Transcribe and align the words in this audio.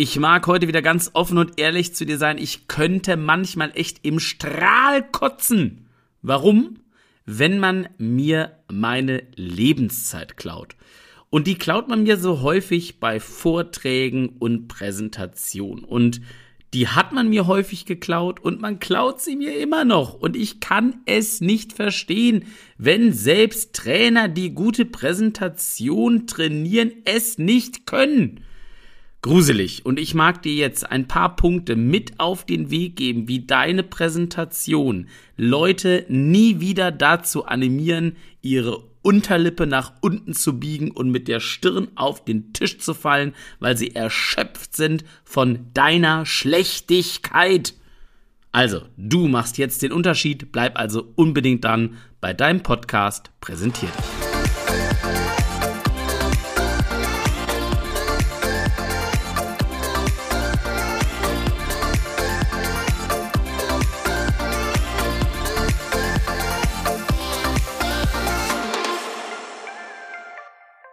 Ich 0.00 0.16
mag 0.16 0.46
heute 0.46 0.68
wieder 0.68 0.80
ganz 0.80 1.10
offen 1.14 1.38
und 1.38 1.58
ehrlich 1.58 1.92
zu 1.92 2.06
dir 2.06 2.18
sein. 2.18 2.38
Ich 2.38 2.68
könnte 2.68 3.16
manchmal 3.16 3.72
echt 3.74 4.06
im 4.06 4.20
Strahl 4.20 5.02
kotzen. 5.02 5.88
Warum? 6.22 6.76
Wenn 7.26 7.58
man 7.58 7.88
mir 7.98 8.52
meine 8.70 9.24
Lebenszeit 9.34 10.36
klaut. 10.36 10.76
Und 11.30 11.48
die 11.48 11.56
klaut 11.56 11.88
man 11.88 12.04
mir 12.04 12.16
so 12.16 12.42
häufig 12.42 13.00
bei 13.00 13.18
Vorträgen 13.18 14.28
und 14.38 14.68
Präsentationen. 14.68 15.82
Und 15.82 16.20
die 16.74 16.86
hat 16.86 17.10
man 17.12 17.28
mir 17.28 17.48
häufig 17.48 17.84
geklaut 17.84 18.38
und 18.38 18.60
man 18.60 18.78
klaut 18.78 19.20
sie 19.20 19.34
mir 19.34 19.58
immer 19.58 19.84
noch. 19.84 20.14
Und 20.14 20.36
ich 20.36 20.60
kann 20.60 21.00
es 21.06 21.40
nicht 21.40 21.72
verstehen, 21.72 22.44
wenn 22.76 23.12
selbst 23.12 23.74
Trainer, 23.74 24.28
die 24.28 24.54
gute 24.54 24.84
Präsentation 24.84 26.28
trainieren, 26.28 26.92
es 27.04 27.36
nicht 27.36 27.84
können 27.84 28.44
gruselig. 29.22 29.84
Und 29.84 29.98
ich 29.98 30.14
mag 30.14 30.42
dir 30.42 30.54
jetzt 30.54 30.90
ein 30.90 31.08
paar 31.08 31.36
Punkte 31.36 31.76
mit 31.76 32.18
auf 32.18 32.44
den 32.44 32.70
Weg 32.70 32.96
geben, 32.96 33.28
wie 33.28 33.46
deine 33.46 33.82
Präsentation 33.82 35.08
Leute 35.36 36.04
nie 36.08 36.60
wieder 36.60 36.90
dazu 36.90 37.44
animieren, 37.44 38.16
ihre 38.42 38.88
Unterlippe 39.02 39.66
nach 39.66 39.92
unten 40.00 40.34
zu 40.34 40.58
biegen 40.58 40.90
und 40.90 41.10
mit 41.10 41.28
der 41.28 41.40
Stirn 41.40 41.88
auf 41.94 42.24
den 42.24 42.52
Tisch 42.52 42.78
zu 42.78 42.94
fallen, 42.94 43.34
weil 43.60 43.76
sie 43.76 43.94
erschöpft 43.94 44.76
sind 44.76 45.04
von 45.24 45.66
deiner 45.72 46.26
Schlechtigkeit. 46.26 47.74
Also, 48.52 48.82
du 48.96 49.28
machst 49.28 49.58
jetzt 49.58 49.82
den 49.82 49.92
Unterschied, 49.92 50.52
bleib 50.52 50.78
also 50.78 51.12
unbedingt 51.14 51.64
dann 51.64 51.96
bei 52.20 52.34
deinem 52.34 52.62
Podcast 52.62 53.30
präsentiert. 53.40 53.92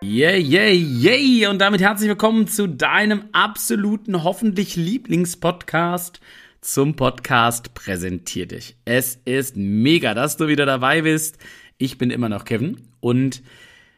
Yeah, 0.08 0.36
yeah, 0.36 0.70
yeah! 0.70 1.50
Und 1.50 1.58
damit 1.58 1.82
herzlich 1.82 2.08
willkommen 2.08 2.48
zu 2.48 2.68
deinem 2.68 3.24
absoluten, 3.32 4.24
hoffentlich 4.24 4.76
Lieblingspodcast 4.76 6.20
zum 6.62 6.96
Podcast 6.96 7.74
Präsentier 7.74 8.46
dich. 8.46 8.78
Es 8.86 9.20
ist 9.26 9.58
mega, 9.58 10.14
dass 10.14 10.38
du 10.38 10.48
wieder 10.48 10.68
dabei 10.68 11.02
bist. 11.02 11.40
Ich 11.80 11.98
bin 11.98 12.12
immer 12.12 12.30
noch 12.30 12.46
Kevin 12.46 12.82
und 13.00 13.42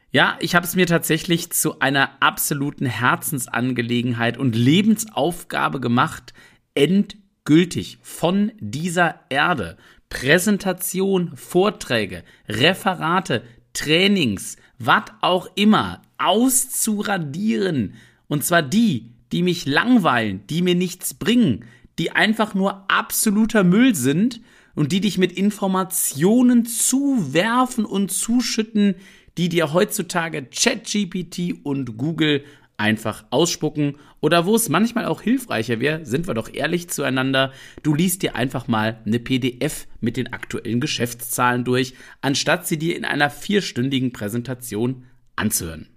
ja, 0.09 0.37
ich 0.39 0.55
habe 0.55 0.65
es 0.65 0.77
mir 0.77 0.87
tatsächlich 0.87 1.49
zu 1.49 1.79
einer 1.79 2.21
absoluten 2.21 2.85
Herzensangelegenheit 2.85 4.37
und 4.37 4.55
Lebensaufgabe 4.55 5.81
gemacht, 5.81 6.33
endgültig 6.73 7.97
von 8.01 8.53
dieser 8.61 9.19
Erde 9.27 9.75
Präsentation, 10.07 11.35
Vorträge, 11.35 12.23
Referate, 12.47 13.43
Trainings, 13.77 14.57
was 14.79 15.03
auch 15.21 15.49
immer, 15.55 16.01
auszuradieren. 16.17 17.93
Und 18.27 18.43
zwar 18.43 18.63
die, 18.63 19.11
die 19.31 19.43
mich 19.43 19.65
langweilen, 19.65 20.41
die 20.49 20.63
mir 20.63 20.75
nichts 20.75 21.13
bringen, 21.13 21.65
die 21.99 22.11
einfach 22.11 22.55
nur 22.55 22.89
absoluter 22.89 23.63
Müll 23.63 23.93
sind 23.93 24.41
und 24.75 24.91
die 24.91 25.01
dich 25.01 25.17
mit 25.17 25.31
Informationen 25.31 26.65
zuwerfen 26.65 27.85
und 27.85 28.11
zuschütten, 28.11 28.95
die 29.37 29.49
dir 29.49 29.73
heutzutage 29.73 30.43
ChatGPT 30.43 31.63
und 31.63 31.97
Google 31.97 32.43
einfach 32.77 33.25
ausspucken 33.31 33.97
oder 34.21 34.45
wo 34.45 34.55
es 34.55 34.69
manchmal 34.69 35.05
auch 35.05 35.21
hilfreicher 35.21 35.79
wäre, 35.79 36.05
sind 36.05 36.27
wir 36.27 36.35
doch 36.35 36.53
ehrlich 36.53 36.89
zueinander, 36.89 37.51
du 37.81 37.95
liest 37.95 38.21
dir 38.21 38.35
einfach 38.35 38.67
mal 38.67 39.01
eine 39.05 39.19
PDF 39.19 39.87
mit 39.99 40.15
den 40.15 40.31
aktuellen 40.31 40.79
Geschäftszahlen 40.79 41.65
durch, 41.65 41.95
anstatt 42.21 42.67
sie 42.67 42.77
dir 42.77 42.95
in 42.95 43.05
einer 43.05 43.31
vierstündigen 43.31 44.11
Präsentation 44.11 45.05
anzuhören. 45.35 45.87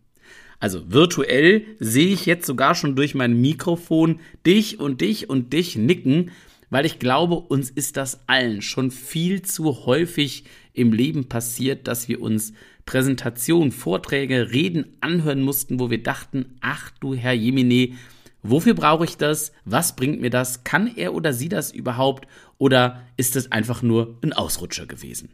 Also 0.59 0.93
virtuell 0.93 1.65
sehe 1.79 2.13
ich 2.13 2.27
jetzt 2.27 2.47
sogar 2.47 2.75
schon 2.75 2.97
durch 2.97 3.15
mein 3.15 3.41
Mikrofon 3.41 4.21
dich 4.47 4.81
und 4.81 5.01
dich 5.01 5.29
und 5.29 5.53
dich 5.53 5.77
nicken, 5.77 6.31
weil 6.71 6.87
ich 6.87 6.99
glaube, 6.99 7.35
uns 7.35 7.71
ist 7.71 7.97
das 7.97 8.29
allen 8.29 8.63
schon 8.63 8.91
viel 8.91 9.43
zu 9.43 9.87
häufig 9.87 10.45
im 10.73 10.93
Leben 10.93 11.29
passiert, 11.29 11.89
dass 11.89 12.09
wir 12.09 12.23
uns 12.23 12.53
Präsentationen, 12.87 13.73
Vorträge, 13.73 14.51
Reden 14.53 14.97
anhören 15.01 15.43
mussten, 15.43 15.81
wo 15.81 15.91
wir 15.91 16.03
dachten, 16.03 16.57
ach 16.61 16.91
du 17.01 17.15
Herr 17.15 17.33
Jemine, 17.33 17.95
wofür 18.43 18.75
brauche 18.75 19.05
ich 19.05 19.17
das? 19.17 19.53
Was 19.65 19.97
bringt 19.97 20.21
mir 20.21 20.31
das? 20.31 20.65
Kann 20.65 20.95
er 20.97 21.15
oder 21.15 21.33
sie 21.33 21.49
das 21.49 21.73
überhaupt? 21.73 22.27
Oder 22.59 23.03
ist 23.17 23.37
es 23.37 23.53
einfach 23.53 23.83
nur 23.83 24.19
ein 24.23 24.33
Ausrutscher 24.33 24.87
gewesen? 24.87 25.31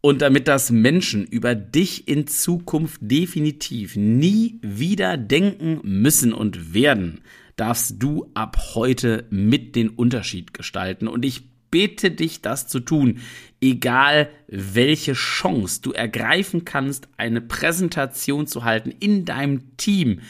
Und 0.00 0.20
damit 0.20 0.48
das 0.48 0.70
Menschen 0.70 1.24
über 1.24 1.54
dich 1.54 2.08
in 2.08 2.26
Zukunft 2.26 3.00
definitiv 3.02 3.96
nie 3.96 4.58
wieder 4.60 5.16
denken 5.16 5.80
müssen 5.82 6.34
und 6.34 6.74
werden, 6.74 7.22
darfst 7.56 8.02
du 8.02 8.30
ab 8.34 8.58
heute 8.74 9.26
mit 9.30 9.76
den 9.76 9.88
Unterschied 9.88 10.52
gestalten. 10.52 11.08
Und 11.08 11.24
ich 11.24 11.53
bitte 11.74 12.12
dich, 12.12 12.40
das 12.40 12.68
zu 12.68 12.78
tun, 12.78 13.18
egal 13.60 14.30
welche 14.46 15.14
Chance 15.14 15.80
du 15.82 15.90
ergreifen 15.90 16.64
kannst, 16.64 17.08
eine 17.16 17.40
Präsentation 17.40 18.46
zu 18.46 18.62
halten 18.62 18.92
in 19.00 19.24
deinem 19.24 19.76
Team, 19.76 20.20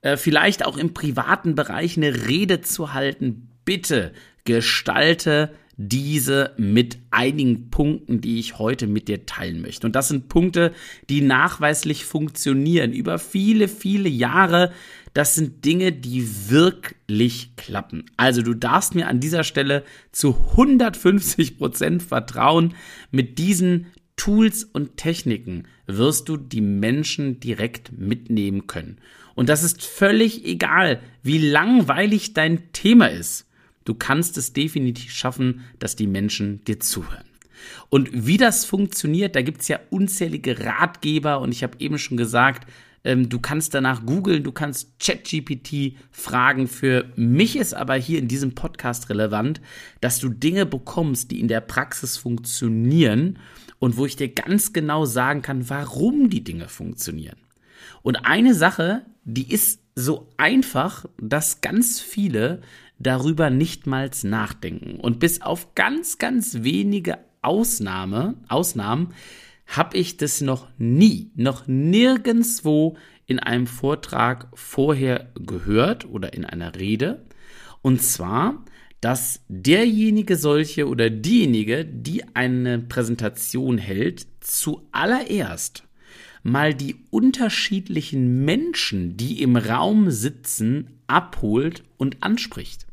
äh, 0.00 0.16
vielleicht 0.16 0.64
auch 0.64 0.78
im 0.78 0.94
privaten 0.94 1.54
Bereich 1.54 1.98
eine 1.98 2.26
Rede 2.26 2.62
zu 2.62 2.94
halten. 2.94 3.50
Bitte 3.66 4.14
gestalte 4.44 5.54
diese 5.76 6.52
mit 6.56 6.98
einigen 7.10 7.70
Punkten, 7.70 8.20
die 8.20 8.38
ich 8.38 8.58
heute 8.58 8.86
mit 8.86 9.08
dir 9.08 9.26
teilen 9.26 9.60
möchte. 9.60 9.86
Und 9.86 9.96
das 9.96 10.08
sind 10.08 10.28
Punkte, 10.28 10.72
die 11.08 11.20
nachweislich 11.20 12.04
funktionieren 12.04 12.92
über 12.92 13.18
viele, 13.18 13.68
viele 13.68 14.08
Jahre. 14.08 14.72
Das 15.14 15.34
sind 15.34 15.64
Dinge, 15.64 15.92
die 15.92 16.50
wirklich 16.50 17.56
klappen. 17.56 18.04
Also 18.16 18.42
du 18.42 18.54
darfst 18.54 18.94
mir 18.94 19.08
an 19.08 19.20
dieser 19.20 19.44
Stelle 19.44 19.84
zu 20.12 20.36
150 20.52 21.58
Prozent 21.58 22.02
vertrauen. 22.02 22.74
Mit 23.10 23.38
diesen 23.38 23.86
Tools 24.16 24.64
und 24.64 24.96
Techniken 24.96 25.64
wirst 25.86 26.28
du 26.28 26.36
die 26.36 26.60
Menschen 26.60 27.40
direkt 27.40 27.92
mitnehmen 27.98 28.66
können. 28.66 28.98
Und 29.34 29.48
das 29.48 29.64
ist 29.64 29.84
völlig 29.84 30.44
egal, 30.44 31.00
wie 31.22 31.38
langweilig 31.38 32.34
dein 32.34 32.72
Thema 32.72 33.06
ist. 33.06 33.46
Du 33.84 33.94
kannst 33.94 34.38
es 34.38 34.52
definitiv 34.52 35.12
schaffen, 35.12 35.64
dass 35.78 35.96
die 35.96 36.06
Menschen 36.06 36.64
dir 36.64 36.80
zuhören. 36.80 37.24
Und 37.88 38.10
wie 38.12 38.36
das 38.36 38.64
funktioniert, 38.64 39.36
da 39.36 39.42
gibt's 39.42 39.68
ja 39.68 39.80
unzählige 39.90 40.60
Ratgeber 40.60 41.40
und 41.40 41.52
ich 41.52 41.62
habe 41.62 41.78
eben 41.78 41.98
schon 41.98 42.16
gesagt, 42.16 42.68
ähm, 43.04 43.28
du 43.28 43.38
kannst 43.38 43.74
danach 43.74 44.04
googeln, 44.04 44.42
du 44.42 44.52
kannst 44.52 44.98
ChatGPT 44.98 45.96
fragen. 46.10 46.66
Für 46.66 47.04
mich 47.16 47.56
ist 47.56 47.74
aber 47.74 47.94
hier 47.94 48.18
in 48.18 48.28
diesem 48.28 48.54
Podcast 48.54 49.10
relevant, 49.10 49.60
dass 50.00 50.18
du 50.18 50.30
Dinge 50.30 50.66
bekommst, 50.66 51.30
die 51.30 51.40
in 51.40 51.48
der 51.48 51.60
Praxis 51.60 52.16
funktionieren 52.16 53.38
und 53.78 53.96
wo 53.96 54.06
ich 54.06 54.16
dir 54.16 54.28
ganz 54.28 54.72
genau 54.72 55.04
sagen 55.04 55.42
kann, 55.42 55.68
warum 55.68 56.30
die 56.30 56.42
Dinge 56.42 56.68
funktionieren. 56.68 57.36
Und 58.02 58.24
eine 58.24 58.54
Sache, 58.54 59.04
die 59.24 59.52
ist 59.52 59.80
so 59.94 60.28
einfach, 60.36 61.04
dass 61.18 61.60
ganz 61.60 62.00
viele 62.00 62.62
darüber 62.98 63.50
nicht 63.50 63.86
mal 63.86 64.10
nachdenken. 64.22 65.00
Und 65.00 65.18
bis 65.20 65.42
auf 65.42 65.74
ganz, 65.74 66.18
ganz 66.18 66.62
wenige 66.62 67.18
Ausnahme, 67.42 68.34
Ausnahmen 68.48 69.12
habe 69.66 69.96
ich 69.96 70.16
das 70.16 70.40
noch 70.40 70.68
nie, 70.78 71.30
noch 71.36 71.66
nirgendswo 71.66 72.96
in 73.26 73.38
einem 73.38 73.66
Vortrag 73.66 74.48
vorher 74.54 75.30
gehört 75.34 76.04
oder 76.04 76.34
in 76.34 76.44
einer 76.44 76.76
Rede. 76.76 77.24
Und 77.82 78.02
zwar, 78.02 78.64
dass 79.00 79.42
derjenige 79.48 80.36
solche 80.36 80.88
oder 80.88 81.10
diejenige, 81.10 81.84
die 81.84 82.24
eine 82.34 82.78
Präsentation 82.78 83.78
hält, 83.78 84.26
zuallererst 84.40 85.84
mal 86.42 86.74
die 86.74 86.96
unterschiedlichen 87.10 88.44
Menschen, 88.44 89.16
die 89.16 89.42
im 89.42 89.56
Raum 89.56 90.10
sitzen, 90.10 91.00
abholt 91.06 91.82
und 91.96 92.22
anspricht. 92.22 92.86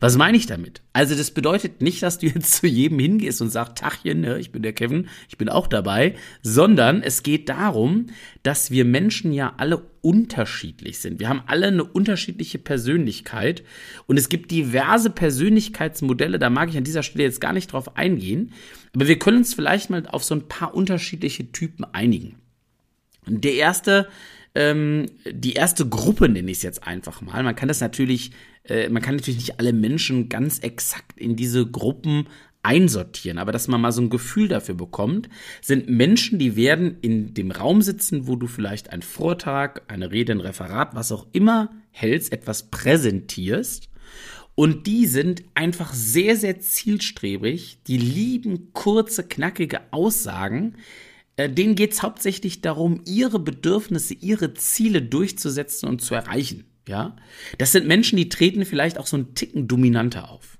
Was 0.00 0.16
meine 0.16 0.36
ich 0.36 0.46
damit? 0.46 0.80
Also 0.92 1.14
das 1.14 1.30
bedeutet 1.30 1.82
nicht, 1.82 2.02
dass 2.02 2.18
du 2.18 2.26
jetzt 2.26 2.54
zu 2.60 2.66
jedem 2.66 2.98
hingehst 2.98 3.40
und 3.42 3.50
sagst, 3.50 3.76
Tachchen, 3.76 4.20
ne, 4.20 4.38
ich 4.38 4.50
bin 4.50 4.62
der 4.62 4.72
Kevin, 4.72 5.08
ich 5.28 5.38
bin 5.38 5.48
auch 5.48 5.66
dabei, 5.66 6.14
sondern 6.42 7.02
es 7.02 7.22
geht 7.22 7.48
darum, 7.48 8.06
dass 8.42 8.70
wir 8.70 8.84
Menschen 8.84 9.32
ja 9.32 9.54
alle 9.58 9.82
unterschiedlich 10.00 10.98
sind. 10.98 11.20
Wir 11.20 11.28
haben 11.28 11.42
alle 11.46 11.66
eine 11.66 11.84
unterschiedliche 11.84 12.58
Persönlichkeit 12.58 13.62
und 14.06 14.18
es 14.18 14.28
gibt 14.28 14.50
diverse 14.50 15.10
Persönlichkeitsmodelle, 15.10 16.38
da 16.38 16.48
mag 16.48 16.70
ich 16.70 16.76
an 16.78 16.84
dieser 16.84 17.02
Stelle 17.02 17.24
jetzt 17.24 17.40
gar 17.40 17.52
nicht 17.52 17.72
drauf 17.72 17.96
eingehen, 17.96 18.52
aber 18.94 19.08
wir 19.08 19.18
können 19.18 19.38
uns 19.38 19.52
vielleicht 19.54 19.90
mal 19.90 20.06
auf 20.06 20.24
so 20.24 20.34
ein 20.34 20.48
paar 20.48 20.74
unterschiedliche 20.74 21.52
Typen 21.52 21.84
einigen. 21.84 22.36
Der 23.26 23.54
erste 23.54 24.08
ähm, 24.54 25.06
die 25.30 25.52
erste 25.52 25.88
Gruppe, 25.88 26.28
nenne 26.28 26.50
ich 26.50 26.58
es 26.58 26.62
jetzt 26.62 26.86
einfach 26.86 27.20
mal. 27.20 27.42
Man 27.42 27.54
kann 27.54 27.68
das 27.68 27.80
natürlich, 27.80 28.32
äh, 28.64 28.88
man 28.88 29.02
kann 29.02 29.16
natürlich 29.16 29.40
nicht 29.40 29.58
alle 29.58 29.72
Menschen 29.72 30.28
ganz 30.28 30.58
exakt 30.60 31.18
in 31.18 31.36
diese 31.36 31.66
Gruppen 31.66 32.26
einsortieren, 32.62 33.38
aber 33.38 33.52
dass 33.52 33.68
man 33.68 33.80
mal 33.80 33.92
so 33.92 34.02
ein 34.02 34.10
Gefühl 34.10 34.48
dafür 34.48 34.74
bekommt, 34.74 35.28
sind 35.62 35.88
Menschen, 35.88 36.38
die 36.38 36.56
werden 36.56 36.98
in 37.00 37.32
dem 37.32 37.50
Raum 37.50 37.80
sitzen, 37.80 38.26
wo 38.26 38.36
du 38.36 38.46
vielleicht 38.46 38.90
einen 38.90 39.02
Vortrag, 39.02 39.82
eine 39.88 40.10
Rede, 40.10 40.32
ein 40.32 40.40
Referat, 40.40 40.94
was 40.94 41.12
auch 41.12 41.26
immer 41.32 41.70
hältst, 41.90 42.32
etwas 42.32 42.70
präsentierst. 42.70 43.88
Und 44.54 44.86
die 44.86 45.06
sind 45.06 45.42
einfach 45.54 45.94
sehr, 45.94 46.36
sehr 46.36 46.60
zielstrebig. 46.60 47.78
Die 47.86 47.96
lieben 47.96 48.72
kurze, 48.74 49.26
knackige 49.26 49.80
Aussagen. 49.90 50.74
Äh, 51.36 51.48
denen 51.48 51.76
geht 51.76 51.92
es 51.92 52.02
hauptsächlich 52.02 52.60
darum, 52.60 53.00
ihre 53.06 53.38
Bedürfnisse, 53.38 54.12
ihre 54.12 54.52
Ziele 54.52 55.00
durchzusetzen 55.00 55.88
und 55.88 56.02
zu 56.02 56.14
erreichen. 56.14 56.69
Ja, 56.90 57.14
das 57.56 57.70
sind 57.70 57.86
Menschen, 57.86 58.16
die 58.16 58.28
treten 58.28 58.64
vielleicht 58.64 58.98
auch 58.98 59.06
so 59.06 59.16
einen 59.16 59.36
Ticken 59.36 59.68
dominanter 59.68 60.28
auf. 60.28 60.58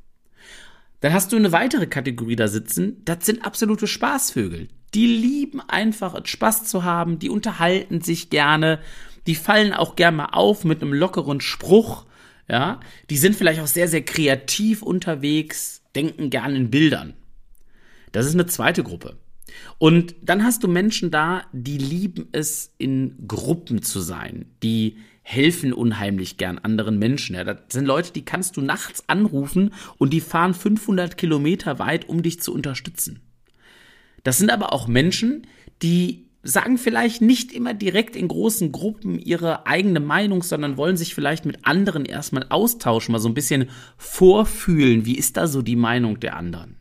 Dann 1.01 1.13
hast 1.13 1.33
du 1.33 1.37
eine 1.37 1.51
weitere 1.51 1.89
Kategorie 1.89 2.37
da 2.37 2.47
sitzen, 2.47 3.03
das 3.05 3.27
sind 3.27 3.45
absolute 3.45 3.89
Spaßvögel. 3.89 4.69
Die 4.95 5.07
lieben 5.07 5.61
einfach 5.61 6.25
Spaß 6.25 6.67
zu 6.67 6.85
haben, 6.85 7.19
die 7.19 7.31
unterhalten 7.31 8.01
sich 8.01 8.31
gerne, 8.31 8.79
die 9.27 9.35
fallen 9.35 9.73
auch 9.73 9.97
gerne 9.97 10.19
mal 10.19 10.29
auf 10.31 10.63
mit 10.63 10.83
einem 10.83 10.93
lockeren 10.93 11.41
Spruch, 11.41 12.07
ja. 12.49 12.79
Die 13.11 13.17
sind 13.17 13.35
vielleicht 13.35 13.61
auch 13.61 13.67
sehr, 13.67 13.89
sehr 13.89 14.05
kreativ 14.05 14.83
unterwegs, 14.83 15.83
denken 15.97 16.31
gerne 16.31 16.57
in 16.57 16.71
Bildern. 16.71 17.15
Das 18.13 18.25
ist 18.27 18.35
eine 18.35 18.47
zweite 18.47 18.85
Gruppe. 18.85 19.17
Und 19.79 20.15
dann 20.23 20.45
hast 20.45 20.63
du 20.63 20.69
Menschen 20.69 21.11
da, 21.11 21.43
die 21.53 21.79
lieben 21.79 22.29
es, 22.31 22.73
in 22.79 23.27
Gruppen 23.27 23.83
zu 23.83 23.99
sein, 23.99 24.47
die 24.63 24.99
helfen 25.31 25.73
unheimlich 25.73 26.39
gern 26.39 26.59
anderen 26.59 26.99
Menschen. 26.99 27.37
Ja, 27.37 27.45
das 27.45 27.59
sind 27.71 27.87
Leute, 27.87 28.13
die 28.13 28.25
kannst 28.25 28.57
du 28.57 28.63
nachts 28.63 29.09
anrufen 29.09 29.73
und 29.97 30.13
die 30.13 30.21
fahren 30.21 30.55
500 30.55 31.17
Kilometer 31.17 31.79
weit, 31.79 32.09
um 32.09 32.23
dich 32.23 32.41
zu 32.41 32.53
unterstützen. 32.53 33.21
Das 34.25 34.39
sind 34.39 34.51
aber 34.51 34.73
auch 34.73 34.89
Menschen, 34.89 35.47
die 35.83 36.27
sagen 36.43 36.79
vielleicht 36.79 37.23
nicht 37.23 37.53
immer 37.53 37.75
direkt 37.75 38.17
in 38.17 38.27
großen 38.27 38.73
Gruppen 38.73 39.19
ihre 39.19 39.67
eigene 39.67 40.01
Meinung, 40.01 40.43
sondern 40.43 40.77
wollen 40.77 40.97
sich 40.97 41.15
vielleicht 41.15 41.45
mit 41.45 41.65
anderen 41.65 42.05
erstmal 42.05 42.47
austauschen, 42.49 43.13
mal 43.13 43.19
so 43.19 43.29
ein 43.29 43.35
bisschen 43.35 43.69
vorfühlen, 43.99 45.05
wie 45.07 45.17
ist 45.17 45.37
da 45.37 45.47
so 45.47 45.63
die 45.63 45.77
Meinung 45.77 46.19
der 46.19 46.37
anderen. 46.37 46.77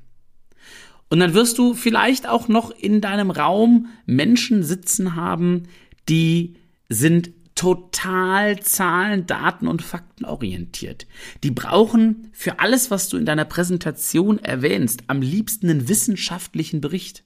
Und 1.09 1.19
dann 1.19 1.33
wirst 1.33 1.57
du 1.57 1.73
vielleicht 1.75 2.27
auch 2.27 2.47
noch 2.47 2.71
in 2.71 3.01
deinem 3.01 3.31
Raum 3.31 3.87
Menschen 4.05 4.63
sitzen 4.63 5.15
haben, 5.15 5.63
die 6.07 6.55
sind 6.87 7.31
total 7.59 8.61
Zahlen, 8.61 9.27
Daten 9.27 9.67
und 9.67 9.81
Fakten 9.81 10.23
orientiert. 10.23 11.07
Die 11.44 11.51
brauchen 11.51 12.29
für 12.31 12.61
alles, 12.61 12.89
was 12.89 13.09
du 13.09 13.17
in 13.17 13.25
deiner 13.25 13.44
Präsentation 13.44 14.39
erwähnst, 14.39 15.03
am 15.07 15.21
liebsten 15.21 15.69
einen 15.69 15.89
wissenschaftlichen 15.89 16.79
Bericht. 16.79 17.25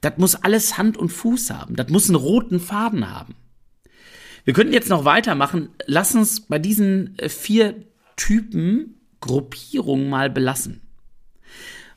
Das 0.00 0.18
muss 0.18 0.36
alles 0.36 0.78
Hand 0.78 0.96
und 0.96 1.08
Fuß 1.08 1.50
haben. 1.50 1.74
Das 1.74 1.88
muss 1.88 2.08
einen 2.08 2.14
roten 2.14 2.60
Faden 2.60 3.10
haben. 3.10 3.34
Wir 4.44 4.54
könnten 4.54 4.72
jetzt 4.72 4.88
noch 4.88 5.04
weitermachen. 5.04 5.70
Lass 5.86 6.14
uns 6.14 6.42
bei 6.42 6.60
diesen 6.60 7.18
äh, 7.18 7.28
vier 7.28 7.74
Typen 8.14 9.00
Gruppierung 9.20 10.08
mal 10.08 10.30
belassen. 10.30 10.80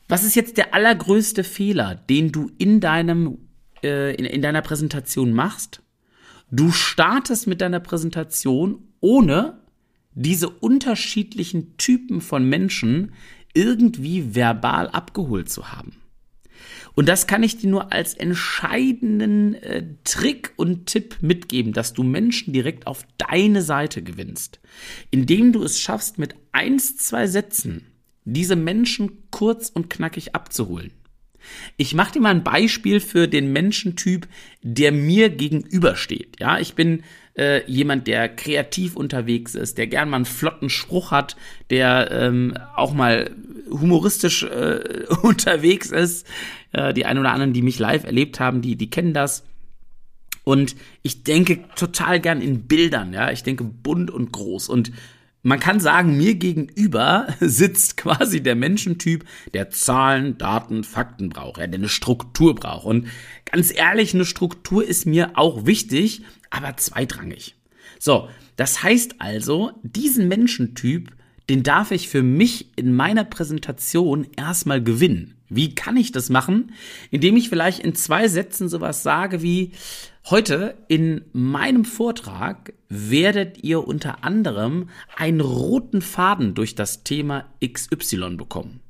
Was 0.08 0.24
ist 0.24 0.34
jetzt 0.34 0.56
der 0.56 0.74
allergrößte 0.74 1.44
Fehler, 1.44 1.94
den 1.94 2.32
du 2.32 2.50
in 2.58 2.80
deinem 2.80 3.38
äh, 3.84 4.12
in, 4.16 4.24
in 4.24 4.42
deiner 4.42 4.62
Präsentation 4.62 5.32
machst? 5.32 5.82
Du 6.50 6.70
startest 6.70 7.46
mit 7.46 7.60
deiner 7.60 7.80
Präsentation, 7.80 8.82
ohne 9.00 9.60
diese 10.14 10.48
unterschiedlichen 10.48 11.76
Typen 11.76 12.20
von 12.20 12.48
Menschen 12.48 13.12
irgendwie 13.52 14.34
verbal 14.34 14.88
abgeholt 14.88 15.50
zu 15.50 15.72
haben. 15.72 15.96
Und 16.94 17.08
das 17.08 17.26
kann 17.26 17.42
ich 17.42 17.58
dir 17.58 17.68
nur 17.68 17.92
als 17.92 18.14
entscheidenden 18.14 19.54
äh, 19.54 19.84
Trick 20.04 20.52
und 20.56 20.86
Tipp 20.86 21.18
mitgeben, 21.20 21.72
dass 21.74 21.92
du 21.92 22.02
Menschen 22.02 22.54
direkt 22.54 22.86
auf 22.86 23.06
deine 23.18 23.60
Seite 23.60 24.02
gewinnst, 24.02 24.60
indem 25.10 25.52
du 25.52 25.62
es 25.62 25.78
schaffst, 25.78 26.18
mit 26.18 26.34
eins, 26.52 26.96
zwei 26.96 27.26
Sätzen 27.26 27.86
diese 28.24 28.56
Menschen 28.56 29.30
kurz 29.30 29.68
und 29.68 29.90
knackig 29.90 30.34
abzuholen. 30.34 30.92
Ich 31.76 31.94
mache 31.94 32.12
dir 32.12 32.20
mal 32.20 32.30
ein 32.30 32.44
Beispiel 32.44 33.00
für 33.00 33.28
den 33.28 33.52
Menschentyp, 33.52 34.26
der 34.62 34.92
mir 34.92 35.28
gegenübersteht. 35.28 36.36
Ja, 36.40 36.58
ich 36.58 36.74
bin 36.74 37.02
äh, 37.36 37.62
jemand, 37.70 38.06
der 38.06 38.28
kreativ 38.28 38.96
unterwegs 38.96 39.54
ist, 39.54 39.78
der 39.78 39.86
gern 39.86 40.08
mal 40.08 40.16
einen 40.16 40.24
flotten 40.24 40.70
Spruch 40.70 41.10
hat, 41.10 41.36
der 41.70 42.10
ähm, 42.10 42.56
auch 42.74 42.94
mal 42.94 43.30
humoristisch 43.70 44.42
äh, 44.44 45.04
unterwegs 45.22 45.90
ist. 45.90 46.26
Äh, 46.72 46.94
die 46.94 47.04
ein 47.04 47.18
oder 47.18 47.32
anderen, 47.32 47.52
die 47.52 47.62
mich 47.62 47.78
live 47.78 48.04
erlebt 48.04 48.40
haben, 48.40 48.62
die, 48.62 48.76
die 48.76 48.90
kennen 48.90 49.14
das. 49.14 49.44
Und 50.44 50.76
ich 51.02 51.24
denke 51.24 51.64
total 51.74 52.20
gern 52.20 52.40
in 52.40 52.68
Bildern, 52.68 53.12
ja. 53.12 53.30
Ich 53.32 53.42
denke 53.42 53.64
bunt 53.64 54.10
und 54.10 54.32
groß. 54.32 54.68
Und 54.68 54.92
man 55.46 55.60
kann 55.60 55.78
sagen, 55.78 56.16
mir 56.16 56.34
gegenüber 56.34 57.28
sitzt 57.40 57.96
quasi 57.96 58.42
der 58.42 58.56
Menschentyp, 58.56 59.24
der 59.54 59.70
Zahlen, 59.70 60.38
Daten, 60.38 60.82
Fakten 60.82 61.28
braucht, 61.28 61.58
der 61.58 61.64
eine 61.66 61.88
Struktur 61.88 62.56
braucht. 62.56 62.84
Und 62.84 63.06
ganz 63.44 63.72
ehrlich, 63.72 64.12
eine 64.12 64.24
Struktur 64.24 64.84
ist 64.84 65.06
mir 65.06 65.38
auch 65.38 65.64
wichtig, 65.64 66.22
aber 66.50 66.76
zweitrangig. 66.76 67.54
So, 68.00 68.28
das 68.56 68.82
heißt 68.82 69.20
also, 69.20 69.70
diesen 69.84 70.26
Menschentyp, 70.26 71.12
den 71.48 71.62
darf 71.62 71.92
ich 71.92 72.08
für 72.08 72.24
mich 72.24 72.76
in 72.76 72.92
meiner 72.92 73.22
Präsentation 73.22 74.26
erstmal 74.36 74.82
gewinnen. 74.82 75.35
Wie 75.48 75.74
kann 75.74 75.96
ich 75.96 76.12
das 76.12 76.28
machen? 76.28 76.72
Indem 77.10 77.36
ich 77.36 77.48
vielleicht 77.48 77.80
in 77.80 77.94
zwei 77.94 78.28
Sätzen 78.28 78.68
sowas 78.68 79.02
sage 79.02 79.42
wie, 79.42 79.72
Heute 80.28 80.76
in 80.88 81.24
meinem 81.32 81.84
Vortrag 81.84 82.72
werdet 82.88 83.62
ihr 83.62 83.86
unter 83.86 84.24
anderem 84.24 84.88
einen 85.14 85.40
roten 85.40 86.02
Faden 86.02 86.54
durch 86.56 86.74
das 86.74 87.04
Thema 87.04 87.44
XY 87.64 88.34
bekommen. 88.36 88.80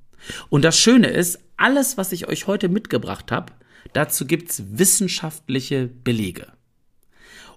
Und 0.48 0.64
das 0.64 0.78
Schöne 0.78 1.08
ist, 1.08 1.38
alles, 1.58 1.98
was 1.98 2.12
ich 2.12 2.26
euch 2.26 2.46
heute 2.46 2.70
mitgebracht 2.70 3.30
habe, 3.32 3.52
dazu 3.92 4.26
gibt's 4.26 4.62
wissenschaftliche 4.70 5.88
Belege. 5.88 6.52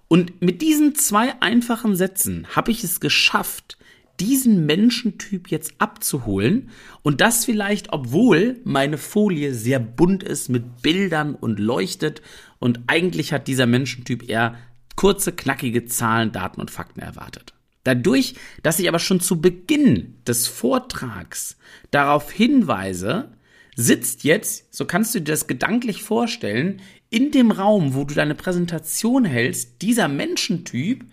Und 0.10 0.42
mit 0.42 0.62
diesen 0.62 0.94
zwei 0.96 1.42
einfachen 1.42 1.96
Sätzen 1.96 2.48
habe 2.54 2.72
ich 2.72 2.84
es 2.84 3.00
geschafft, 3.00 3.78
diesen 4.20 4.66
Menschentyp 4.66 5.50
jetzt 5.50 5.74
abzuholen 5.80 6.70
und 7.02 7.22
das 7.22 7.46
vielleicht, 7.46 7.94
obwohl 7.94 8.60
meine 8.64 8.98
Folie 8.98 9.54
sehr 9.54 9.80
bunt 9.80 10.24
ist 10.24 10.50
mit 10.50 10.82
Bildern 10.82 11.36
und 11.36 11.60
leuchtet 11.60 12.22
und 12.60 12.82
eigentlich 12.88 13.34
hat 13.34 13.48
dieser 13.48 13.66
Menschentyp 13.66 14.30
eher 14.30 14.56
kurze, 14.96 15.32
knackige 15.32 15.86
Zahlen, 15.86 16.32
Daten 16.32 16.60
und 16.60 16.72
Fakten 16.72 17.00
erwartet. 17.00 17.54
Dadurch, 17.84 18.36
dass 18.62 18.80
ich 18.80 18.90
aber 18.90 19.00
schon 19.00 19.22
zu 19.22 19.42
Beginn 19.42 20.16
des 20.28 20.48
Vortrags 20.48 21.58
darauf 21.92 22.32
hinweise, 22.32 23.32
sitzt 23.76 24.26
jetzt, 24.26 24.74
so 24.74 24.84
kannst 24.84 25.16
du 25.16 25.20
dir 25.20 25.32
das 25.32 25.48
gedanklich 25.48 26.04
vorstellen, 26.04 26.82
in 27.10 27.32
dem 27.32 27.52
Raum, 27.52 27.94
wo 27.96 28.04
du 28.04 28.14
deine 28.14 28.36
Präsentation 28.36 29.24
hältst, 29.24 29.82
dieser 29.82 30.10
Menschentyp 30.10 31.06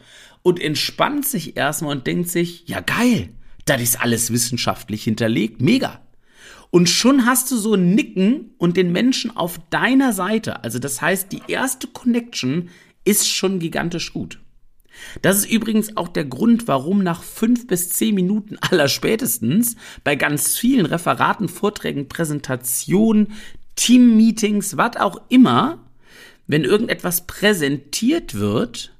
und 0.46 0.60
entspannt 0.60 1.26
sich 1.26 1.56
erstmal 1.56 1.96
und 1.96 2.06
denkt 2.06 2.30
sich, 2.30 2.68
ja 2.68 2.78
geil, 2.78 3.30
das 3.64 3.82
ist 3.82 4.00
alles 4.00 4.30
wissenschaftlich 4.30 5.02
hinterlegt, 5.02 5.60
mega. 5.60 6.00
Und 6.70 6.88
schon 6.88 7.26
hast 7.26 7.50
du 7.50 7.56
so 7.56 7.74
ein 7.74 7.96
Nicken 7.96 8.54
und 8.56 8.76
den 8.76 8.92
Menschen 8.92 9.36
auf 9.36 9.58
deiner 9.70 10.12
Seite. 10.12 10.62
Also 10.62 10.78
das 10.78 11.02
heißt, 11.02 11.32
die 11.32 11.42
erste 11.48 11.88
Connection 11.88 12.68
ist 13.04 13.28
schon 13.28 13.58
gigantisch 13.58 14.12
gut. 14.12 14.38
Das 15.20 15.36
ist 15.38 15.50
übrigens 15.50 15.96
auch 15.96 16.06
der 16.06 16.26
Grund, 16.26 16.68
warum 16.68 17.02
nach 17.02 17.24
fünf 17.24 17.66
bis 17.66 17.88
zehn 17.88 18.14
Minuten 18.14 18.56
aller 18.60 18.86
spätestens 18.86 19.74
bei 20.04 20.14
ganz 20.14 20.56
vielen 20.56 20.86
Referaten, 20.86 21.48
Vorträgen, 21.48 22.08
Präsentationen, 22.08 23.32
Teammeetings, 23.74 24.76
was 24.76 24.96
auch 24.96 25.20
immer, 25.28 25.90
wenn 26.46 26.62
irgendetwas 26.62 27.26
präsentiert 27.26 28.34
wird, 28.34 28.92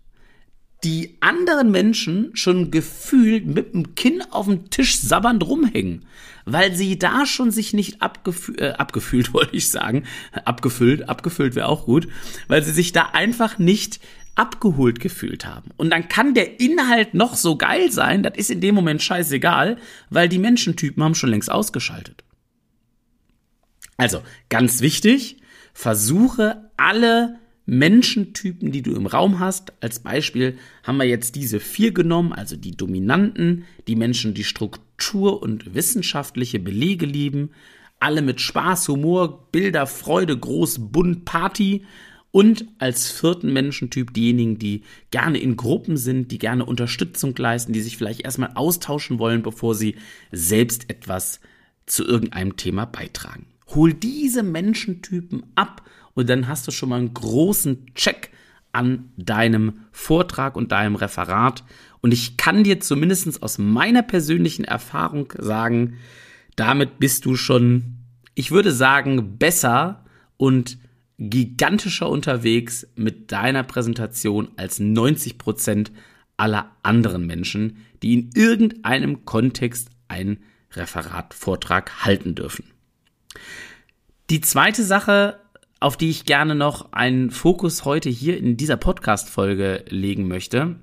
die 0.87 1.17
anderen 1.19 1.73
Menschen 1.73 2.31
schon 2.35 2.71
gefühlt 2.71 3.45
mit 3.45 3.75
dem 3.75 3.97
Kinn 3.97 4.23
auf 4.31 4.47
dem 4.47 4.71
Tisch 4.71 5.01
sabbernd 5.01 5.45
rumhängen, 5.45 6.07
weil 6.45 6.77
sie 6.77 6.97
da 6.97 7.27
schon 7.27 7.51
sich 7.51 7.73
nicht 7.73 8.03
abgefü 8.03 8.55
äh, 8.55 8.75
abgefühlt, 8.75 9.33
wollte 9.35 9.57
ich 9.57 9.69
sagen, 9.69 10.05
abgefüllt, 10.45 11.09
abgefüllt 11.09 11.57
wäre 11.57 11.67
auch 11.67 11.87
gut, 11.87 12.07
weil 12.47 12.63
sie 12.63 12.71
sich 12.71 12.93
da 12.93 13.11
einfach 13.13 13.59
nicht 13.59 13.99
abgeholt 14.37 15.01
gefühlt 15.01 15.45
haben. 15.45 15.73
Und 15.77 15.91
dann 15.91 16.07
kann 16.07 16.35
der 16.35 16.61
Inhalt 16.61 17.15
noch 17.15 17.35
so 17.35 17.57
geil 17.57 17.91
sein, 17.91 18.23
das 18.23 18.37
ist 18.37 18.53
in 18.53 18.61
dem 18.61 18.77
Moment 18.77 19.03
scheißegal, 19.03 19.79
weil 20.11 20.29
die 20.29 20.39
Menschentypen 20.39 21.03
haben 21.03 21.17
schon 21.17 21.31
längst 21.31 21.51
ausgeschaltet. 21.51 22.23
Also, 23.97 24.23
ganz 24.51 24.83
wichtig, 24.83 25.39
versuche 25.73 26.71
alle 26.77 27.41
Menschentypen, 27.67 28.71
die 28.71 28.83
du 28.83 28.95
im 28.95 29.07
Raum 29.07 29.41
hast. 29.41 29.73
Als 29.83 29.99
Beispiel 29.99 30.57
haben 30.85 30.99
wir 30.99 31.05
jetzt 31.05 31.35
diese 31.35 31.61
vier 31.61 31.93
genommen, 31.93 32.33
also 32.33 32.57
die 32.57 32.77
Dominanten, 32.77 33.65
die 33.89 33.97
Menschen, 33.97 34.35
die 34.35 34.45
Struktur 34.45 35.43
und 35.43 35.75
wissenschaftliche 35.75 36.61
Belege 36.61 37.07
lieben, 37.07 37.51
alle 37.99 38.23
mit 38.23 38.41
Spaß, 38.41 38.89
Humor, 38.89 39.51
Bilder, 39.51 39.87
Freude, 39.87 40.39
groß, 40.39 40.91
bunt, 40.93 41.25
Party. 41.25 41.85
Und 42.31 42.67
als 42.79 43.11
vierten 43.11 43.53
Menschentyp 43.53 44.13
diejenigen, 44.13 44.59
die 44.59 44.83
gerne 45.11 45.39
in 45.39 45.57
Gruppen 45.57 45.97
sind, 45.97 46.31
die 46.31 46.39
gerne 46.39 46.67
Unterstützung 46.67 47.35
leisten, 47.37 47.73
die 47.73 47.81
sich 47.81 47.97
vielleicht 47.97 48.21
erstmal 48.21 48.53
austauschen 48.55 49.19
wollen, 49.19 49.43
bevor 49.43 49.75
sie 49.75 49.97
selbst 50.33 50.91
etwas 50.91 51.41
zu 51.87 52.05
irgendeinem 52.05 52.57
Thema 52.57 52.85
beitragen. 52.85 53.47
Hol 53.77 53.93
diese 53.93 54.43
Menschentypen 54.43 55.45
ab 55.55 55.83
und 56.15 56.29
dann 56.29 56.49
hast 56.49 56.67
du 56.67 56.73
schon 56.73 56.89
mal 56.89 56.99
einen 56.99 57.15
großen 57.15 57.95
Check 57.95 58.31
an 58.73 59.11
deinem 59.17 59.81
Vortrag 59.93 60.57
und 60.57 60.73
deinem 60.73 60.97
Referat. 60.97 61.63
Und 62.01 62.13
ich 62.13 62.37
kann 62.37 62.65
dir 62.65 62.81
zumindest 62.81 63.43
aus 63.43 63.59
meiner 63.59 64.03
persönlichen 64.03 64.65
Erfahrung 64.65 65.33
sagen, 65.39 65.99
damit 66.57 66.99
bist 66.99 67.27
du 67.27 67.37
schon, 67.37 67.99
ich 68.35 68.51
würde 68.51 68.73
sagen, 68.73 69.39
besser 69.39 70.05
und 70.39 70.79
gigantischer 71.19 72.09
unterwegs 72.09 72.87
mit 72.97 73.31
deiner 73.31 73.63
Präsentation 73.63 74.49
als 74.57 74.79
90 74.79 75.39
Prozent 75.39 75.93
aller 76.37 76.71
anderen 76.83 77.27
Menschen, 77.27 77.79
die 78.03 78.15
in 78.15 78.31
irgendeinem 78.35 79.25
Kontext 79.25 79.89
ein 80.09 80.39
Referat, 80.73 81.35
Vortrag 81.35 82.05
halten 82.05 82.35
dürfen. 82.35 82.65
Die 84.29 84.41
zweite 84.41 84.83
Sache, 84.83 85.39
auf 85.79 85.97
die 85.97 86.11
ich 86.11 86.25
gerne 86.25 86.57
noch 86.57 86.93
einen 86.93 87.31
Fokus 87.31 87.85
heute 87.85 88.11
hier 88.11 88.37
in 88.37 88.57
dieser 88.57 88.77
Podcast-Folge 88.77 89.85
legen 89.89 90.27
möchte, 90.27 90.81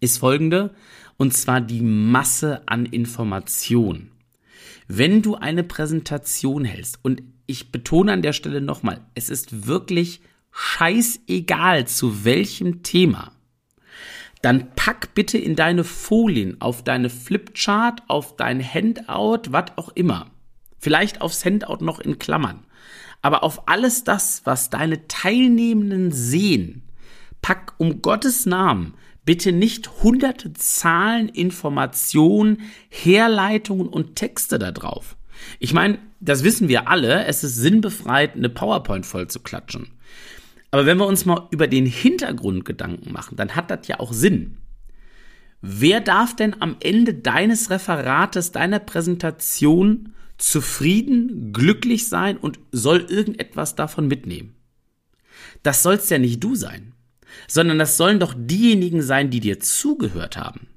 ist 0.00 0.18
folgende, 0.18 0.74
und 1.16 1.32
zwar 1.34 1.60
die 1.60 1.82
Masse 1.82 2.62
an 2.66 2.84
Information. 2.84 4.10
Wenn 4.88 5.22
du 5.22 5.36
eine 5.36 5.62
Präsentation 5.62 6.64
hältst, 6.64 6.98
und 7.02 7.22
ich 7.46 7.70
betone 7.70 8.12
an 8.12 8.22
der 8.22 8.32
Stelle 8.32 8.60
nochmal, 8.60 9.02
es 9.14 9.30
ist 9.30 9.68
wirklich 9.68 10.20
scheißegal 10.50 11.86
zu 11.86 12.24
welchem 12.24 12.82
Thema, 12.82 13.30
dann 14.42 14.74
pack 14.74 15.14
bitte 15.14 15.38
in 15.38 15.54
deine 15.54 15.84
Folien, 15.84 16.60
auf 16.60 16.82
deine 16.82 17.08
Flipchart, 17.08 18.02
auf 18.08 18.34
dein 18.34 18.60
Handout, 18.60 19.52
was 19.52 19.66
auch 19.76 19.90
immer. 19.90 20.32
Vielleicht 20.78 21.20
aufs 21.20 21.44
Handout 21.44 21.84
noch 21.84 22.00
in 22.00 22.18
Klammern 22.18 22.64
aber 23.22 23.42
auf 23.42 23.68
alles 23.68 24.04
das, 24.04 24.42
was 24.44 24.70
deine 24.70 25.08
Teilnehmenden 25.08 26.12
sehen, 26.12 26.82
pack 27.42 27.74
um 27.78 28.02
Gottes 28.02 28.46
Namen 28.46 28.94
bitte 29.24 29.52
nicht 29.52 30.02
hunderte 30.02 30.54
Zahlen, 30.54 31.28
Informationen, 31.28 32.62
Herleitungen 32.88 33.86
und 33.86 34.16
Texte 34.16 34.58
da 34.58 34.72
drauf. 34.72 35.16
Ich 35.58 35.74
meine, 35.74 35.98
das 36.18 36.44
wissen 36.44 36.68
wir 36.68 36.88
alle, 36.88 37.26
es 37.26 37.44
ist 37.44 37.56
sinnbefreit, 37.56 38.36
eine 38.36 38.48
PowerPoint 38.48 39.04
voll 39.04 39.28
zu 39.28 39.40
klatschen. 39.40 39.88
Aber 40.70 40.86
wenn 40.86 40.96
wir 40.96 41.06
uns 41.06 41.26
mal 41.26 41.46
über 41.50 41.66
den 41.66 41.84
Hintergrund 41.84 42.64
Gedanken 42.64 43.12
machen, 43.12 43.36
dann 43.36 43.54
hat 43.54 43.70
das 43.70 43.86
ja 43.86 44.00
auch 44.00 44.14
Sinn. 44.14 44.56
Wer 45.60 46.00
darf 46.00 46.34
denn 46.34 46.62
am 46.62 46.76
Ende 46.80 47.12
deines 47.12 47.68
Referates, 47.68 48.52
deiner 48.52 48.78
Präsentation 48.78 50.14
zufrieden, 50.38 51.52
glücklich 51.52 52.08
sein 52.08 52.36
und 52.36 52.58
soll 52.72 53.06
irgendetwas 53.08 53.74
davon 53.74 54.06
mitnehmen. 54.06 54.54
Das 55.62 55.82
sollst 55.82 56.10
ja 56.10 56.18
nicht 56.18 56.42
du 56.42 56.54
sein, 56.54 56.94
sondern 57.48 57.78
das 57.78 57.96
sollen 57.96 58.20
doch 58.20 58.34
diejenigen 58.36 59.02
sein, 59.02 59.30
die 59.30 59.40
dir 59.40 59.60
zugehört 59.60 60.36
haben. 60.36 60.68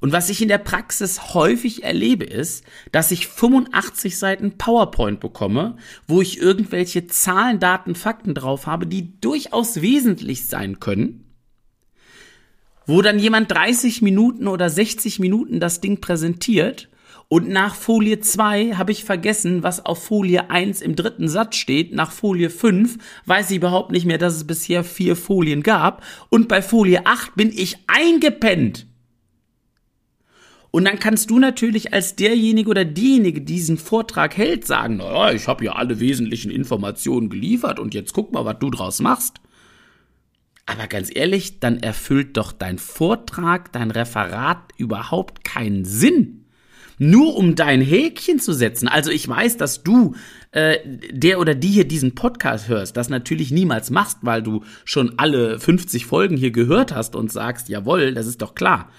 Und 0.00 0.12
was 0.12 0.30
ich 0.30 0.42
in 0.42 0.48
der 0.48 0.58
Praxis 0.58 1.34
häufig 1.34 1.82
erlebe, 1.82 2.24
ist, 2.24 2.64
dass 2.92 3.10
ich 3.10 3.26
85 3.26 4.18
Seiten 4.18 4.58
PowerPoint 4.58 5.20
bekomme, 5.20 5.76
wo 6.06 6.20
ich 6.20 6.38
irgendwelche 6.38 7.06
Zahlen, 7.06 7.60
Daten, 7.60 7.94
Fakten 7.94 8.34
drauf 8.34 8.66
habe, 8.66 8.86
die 8.86 9.20
durchaus 9.20 9.82
wesentlich 9.82 10.46
sein 10.46 10.80
können, 10.80 11.24
wo 12.86 13.02
dann 13.02 13.18
jemand 13.18 13.50
30 13.50 14.02
Minuten 14.02 14.46
oder 14.46 14.70
60 14.70 15.18
Minuten 15.18 15.60
das 15.60 15.80
Ding 15.80 16.00
präsentiert 16.00 16.88
und 17.28 17.48
nach 17.48 17.74
Folie 17.74 18.20
2 18.20 18.74
habe 18.74 18.92
ich 18.92 19.04
vergessen, 19.04 19.64
was 19.64 19.84
auf 19.84 20.04
Folie 20.04 20.48
1 20.48 20.80
im 20.80 20.94
dritten 20.94 21.28
Satz 21.28 21.56
steht. 21.56 21.92
Nach 21.92 22.12
Folie 22.12 22.50
5 22.50 22.98
weiß 23.26 23.50
ich 23.50 23.56
überhaupt 23.56 23.90
nicht 23.90 24.06
mehr, 24.06 24.18
dass 24.18 24.36
es 24.36 24.46
bisher 24.46 24.84
vier 24.84 25.16
Folien 25.16 25.64
gab. 25.64 26.04
Und 26.28 26.46
bei 26.46 26.62
Folie 26.62 27.04
8 27.04 27.34
bin 27.34 27.50
ich 27.50 27.78
eingepennt. 27.88 28.86
Und 30.70 30.84
dann 30.84 31.00
kannst 31.00 31.30
du 31.30 31.40
natürlich 31.40 31.92
als 31.92 32.14
derjenige 32.14 32.70
oder 32.70 32.84
diejenige, 32.84 33.40
die 33.40 33.54
diesen 33.54 33.78
Vortrag 33.78 34.36
hält, 34.36 34.64
sagen, 34.64 34.98
naja, 34.98 35.32
ich 35.32 35.48
habe 35.48 35.64
ja 35.64 35.72
alle 35.72 35.98
wesentlichen 35.98 36.50
Informationen 36.50 37.28
geliefert 37.28 37.80
und 37.80 37.94
jetzt 37.94 38.12
guck 38.12 38.32
mal, 38.32 38.44
was 38.44 38.58
du 38.60 38.70
draus 38.70 39.00
machst. 39.00 39.40
Aber 40.66 40.86
ganz 40.86 41.10
ehrlich, 41.12 41.58
dann 41.58 41.78
erfüllt 41.78 42.36
doch 42.36 42.52
dein 42.52 42.78
Vortrag, 42.78 43.72
dein 43.72 43.90
Referat 43.90 44.72
überhaupt 44.76 45.44
keinen 45.44 45.84
Sinn 45.84 46.45
nur 46.98 47.36
um 47.36 47.54
dein 47.54 47.80
Häkchen 47.80 48.38
zu 48.38 48.52
setzen. 48.52 48.88
Also 48.88 49.10
ich 49.10 49.26
weiß, 49.28 49.56
dass 49.56 49.82
du, 49.82 50.14
äh, 50.52 50.78
der 51.10 51.38
oder 51.38 51.54
die 51.54 51.68
hier 51.68 51.86
diesen 51.86 52.14
Podcast 52.14 52.68
hörst, 52.68 52.96
das 52.96 53.08
natürlich 53.08 53.50
niemals 53.50 53.90
machst, 53.90 54.18
weil 54.22 54.42
du 54.42 54.62
schon 54.84 55.18
alle 55.18 55.58
50 55.60 56.06
Folgen 56.06 56.36
hier 56.36 56.50
gehört 56.50 56.94
hast 56.94 57.14
und 57.16 57.30
sagst, 57.30 57.68
jawohl, 57.68 58.14
das 58.14 58.26
ist 58.26 58.42
doch 58.42 58.54
klar. 58.54 58.90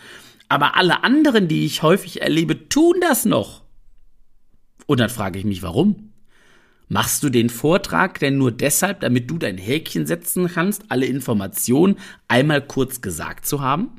Aber 0.50 0.76
alle 0.78 1.04
anderen, 1.04 1.48
die 1.48 1.66
ich 1.66 1.84
häufig 1.84 2.22
erlebe, 2.22 2.70
tun 2.70 2.96
das 3.02 3.26
noch. 3.26 3.64
Und 4.86 5.00
dann 5.00 5.10
frage 5.10 5.40
ich 5.40 5.46
mich, 5.46 5.62
warum? 5.62 6.14
Machst 6.90 7.22
du 7.22 7.30
den 7.30 7.50
Vortrag 7.50 8.20
denn 8.20 8.38
nur 8.38 8.52
deshalb, 8.52 9.02
damit 9.02 9.30
du 9.30 9.38
dein 9.38 9.58
Häkchen 9.58 10.06
setzen 10.06 10.48
kannst, 10.48 10.84
alle 10.88 11.06
Informationen 11.06 11.98
einmal 12.30 12.66
kurz 12.66 13.02
gesagt 13.02 13.46
zu 13.46 13.60
haben? 13.60 13.90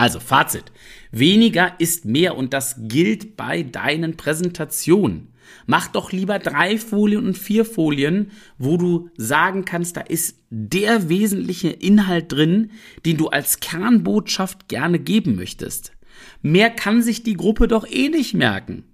Also 0.00 0.18
Fazit. 0.18 0.72
Weniger 1.12 1.74
ist 1.78 2.06
mehr 2.06 2.34
und 2.34 2.54
das 2.54 2.76
gilt 2.78 3.36
bei 3.36 3.62
deinen 3.62 4.16
Präsentationen. 4.16 5.34
Mach 5.66 5.88
doch 5.88 6.10
lieber 6.10 6.38
drei 6.38 6.78
Folien 6.78 7.26
und 7.26 7.36
vier 7.36 7.66
Folien, 7.66 8.30
wo 8.56 8.78
du 8.78 9.10
sagen 9.18 9.66
kannst, 9.66 9.98
da 9.98 10.00
ist 10.00 10.38
der 10.48 11.10
wesentliche 11.10 11.68
Inhalt 11.68 12.32
drin, 12.32 12.70
den 13.04 13.18
du 13.18 13.28
als 13.28 13.60
Kernbotschaft 13.60 14.68
gerne 14.68 14.98
geben 14.98 15.36
möchtest. 15.36 15.92
Mehr 16.40 16.70
kann 16.70 17.02
sich 17.02 17.22
die 17.22 17.34
Gruppe 17.34 17.68
doch 17.68 17.86
eh 17.86 18.08
nicht 18.08 18.32
merken. 18.32 18.84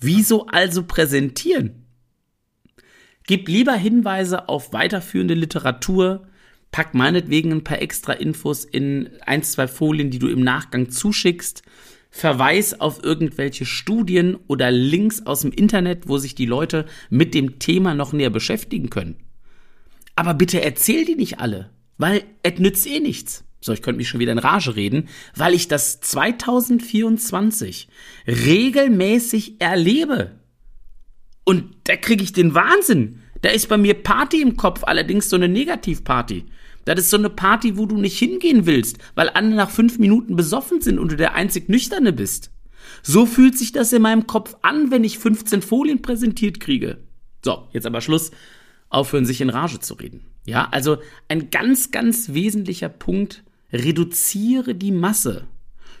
Wieso 0.00 0.46
also 0.46 0.84
präsentieren? 0.84 1.84
Gib 3.26 3.46
lieber 3.46 3.74
Hinweise 3.74 4.48
auf 4.48 4.72
weiterführende 4.72 5.34
Literatur, 5.34 6.28
pack 6.72 6.94
meinetwegen 6.94 7.52
ein 7.52 7.64
paar 7.64 7.80
extra 7.80 8.14
Infos 8.14 8.64
in 8.64 9.10
ein, 9.24 9.42
zwei 9.44 9.68
Folien, 9.68 10.10
die 10.10 10.18
du 10.18 10.28
im 10.28 10.40
Nachgang 10.40 10.90
zuschickst. 10.90 11.62
Verweis 12.10 12.78
auf 12.78 13.02
irgendwelche 13.02 13.64
Studien 13.64 14.36
oder 14.46 14.70
Links 14.70 15.24
aus 15.24 15.42
dem 15.42 15.52
Internet, 15.52 16.08
wo 16.08 16.18
sich 16.18 16.34
die 16.34 16.46
Leute 16.46 16.86
mit 17.08 17.32
dem 17.34 17.58
Thema 17.58 17.94
noch 17.94 18.12
näher 18.12 18.30
beschäftigen 18.30 18.90
können. 18.90 19.16
Aber 20.14 20.34
bitte 20.34 20.60
erzähl 20.60 21.06
die 21.06 21.14
nicht 21.14 21.40
alle, 21.40 21.70
weil 21.96 22.24
es 22.42 22.58
nützt 22.58 22.86
eh 22.86 23.00
nichts. 23.00 23.44
So, 23.62 23.72
ich 23.72 23.80
könnte 23.80 23.98
mich 23.98 24.08
schon 24.08 24.20
wieder 24.20 24.32
in 24.32 24.38
Rage 24.38 24.76
reden, 24.76 25.08
weil 25.36 25.54
ich 25.54 25.68
das 25.68 26.00
2024 26.00 27.88
regelmäßig 28.26 29.60
erlebe. 29.60 30.32
Und 31.44 31.76
da 31.84 31.96
kriege 31.96 32.24
ich 32.24 32.32
den 32.32 32.54
Wahnsinn. 32.54 33.20
Da 33.40 33.50
ist 33.50 33.68
bei 33.68 33.78
mir 33.78 33.94
Party 33.94 34.42
im 34.42 34.56
Kopf, 34.56 34.84
allerdings 34.84 35.30
so 35.30 35.36
eine 35.36 35.48
Negativparty. 35.48 36.44
Das 36.84 36.98
ist 36.98 37.10
so 37.10 37.16
eine 37.16 37.30
Party, 37.30 37.76
wo 37.76 37.86
du 37.86 37.96
nicht 37.96 38.18
hingehen 38.18 38.66
willst, 38.66 38.98
weil 39.14 39.28
alle 39.28 39.54
nach 39.54 39.70
fünf 39.70 39.98
Minuten 39.98 40.36
besoffen 40.36 40.80
sind 40.80 40.98
und 40.98 41.12
du 41.12 41.16
der 41.16 41.34
einzig 41.34 41.68
Nüchterne 41.68 42.12
bist. 42.12 42.50
So 43.02 43.26
fühlt 43.26 43.56
sich 43.56 43.72
das 43.72 43.92
in 43.92 44.02
meinem 44.02 44.26
Kopf 44.26 44.56
an, 44.62 44.90
wenn 44.90 45.04
ich 45.04 45.18
15 45.18 45.62
Folien 45.62 46.02
präsentiert 46.02 46.60
kriege. 46.60 46.98
So, 47.44 47.68
jetzt 47.72 47.86
aber 47.86 48.00
Schluss. 48.00 48.30
Aufhören, 48.88 49.24
sich 49.24 49.40
in 49.40 49.50
Rage 49.50 49.80
zu 49.80 49.94
reden. 49.94 50.20
Ja, 50.44 50.68
also 50.70 50.98
ein 51.28 51.50
ganz, 51.50 51.90
ganz 51.90 52.34
wesentlicher 52.34 52.90
Punkt. 52.90 53.42
Reduziere 53.72 54.74
die 54.74 54.92
Masse. 54.92 55.46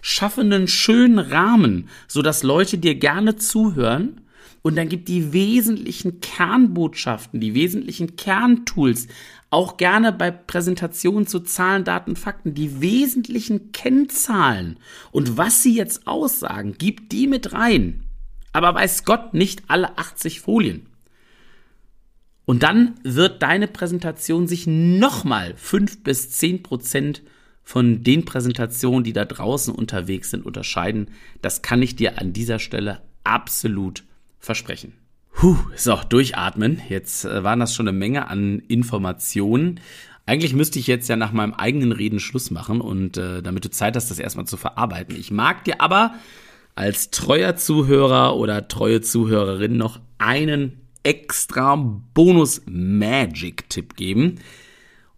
Schaffe 0.02 0.42
einen 0.42 0.68
schönen 0.68 1.18
Rahmen, 1.18 1.88
sodass 2.06 2.42
Leute 2.42 2.76
dir 2.76 2.96
gerne 2.96 3.36
zuhören 3.36 4.20
und 4.62 4.76
dann 4.76 4.88
gibt 4.88 5.08
die 5.08 5.32
wesentlichen 5.32 6.20
Kernbotschaften, 6.20 7.40
die 7.40 7.54
wesentlichen 7.54 8.16
Kerntools, 8.16 9.08
auch 9.52 9.76
gerne 9.76 10.12
bei 10.12 10.30
Präsentationen 10.30 11.26
zu 11.26 11.40
Zahlen, 11.40 11.84
Daten, 11.84 12.16
Fakten, 12.16 12.54
die 12.54 12.80
wesentlichen 12.80 13.72
Kennzahlen 13.72 14.78
und 15.10 15.36
was 15.36 15.62
sie 15.62 15.76
jetzt 15.76 16.06
aussagen, 16.06 16.74
gibt 16.78 17.12
die 17.12 17.26
mit 17.26 17.52
rein. 17.52 18.04
Aber 18.52 18.74
weiß 18.74 19.04
Gott 19.04 19.34
nicht 19.34 19.64
alle 19.68 19.98
80 19.98 20.40
Folien. 20.40 20.86
Und 22.44 22.62
dann 22.62 22.94
wird 23.02 23.42
deine 23.42 23.68
Präsentation 23.68 24.48
sich 24.48 24.66
nochmal 24.66 25.54
fünf 25.56 26.02
bis 26.02 26.30
zehn 26.30 26.62
Prozent 26.62 27.22
von 27.62 28.02
den 28.02 28.24
Präsentationen, 28.24 29.04
die 29.04 29.12
da 29.12 29.24
draußen 29.24 29.74
unterwegs 29.74 30.30
sind, 30.30 30.44
unterscheiden. 30.44 31.08
Das 31.40 31.62
kann 31.62 31.82
ich 31.82 31.94
dir 31.94 32.18
an 32.18 32.32
dieser 32.32 32.58
Stelle 32.58 33.02
absolut 33.22 34.02
versprechen. 34.38 34.94
Puh, 35.34 35.56
so, 35.74 35.98
durchatmen. 36.08 36.80
Jetzt 36.88 37.24
äh, 37.24 37.42
waren 37.42 37.60
das 37.60 37.74
schon 37.74 37.88
eine 37.88 37.96
Menge 37.96 38.28
an 38.28 38.60
Informationen. 38.68 39.80
Eigentlich 40.24 40.54
müsste 40.54 40.78
ich 40.78 40.86
jetzt 40.86 41.08
ja 41.08 41.16
nach 41.16 41.32
meinem 41.32 41.54
eigenen 41.54 41.90
Reden 41.90 42.20
Schluss 42.20 42.50
machen 42.50 42.80
und 42.80 43.16
äh, 43.16 43.42
damit 43.42 43.64
du 43.64 43.70
Zeit 43.70 43.96
hast, 43.96 44.10
das 44.10 44.20
erstmal 44.20 44.46
zu 44.46 44.56
verarbeiten. 44.56 45.16
Ich 45.16 45.32
mag 45.32 45.64
dir 45.64 45.80
aber 45.80 46.14
als 46.74 47.10
treuer 47.10 47.56
Zuhörer 47.56 48.36
oder 48.36 48.68
treue 48.68 49.00
Zuhörerin 49.00 49.76
noch 49.76 50.00
einen 50.18 50.80
extra 51.02 51.74
Bonus-Magic-Tipp 52.14 53.96
geben. 53.96 54.36